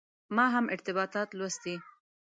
[0.35, 1.75] ما هم ارتباطات لوستي.